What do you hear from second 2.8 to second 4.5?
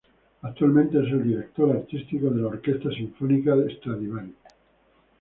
Sinfónica Stradivari.